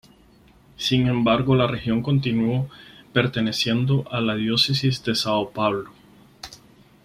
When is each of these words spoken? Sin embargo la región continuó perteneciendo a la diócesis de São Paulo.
Sin 0.77 1.05
embargo 1.07 1.55
la 1.55 1.67
región 1.67 2.01
continuó 2.01 2.67
perteneciendo 3.13 4.03
a 4.09 4.19
la 4.19 4.33
diócesis 4.33 5.03
de 5.03 5.11
São 5.11 5.51
Paulo. 5.53 5.91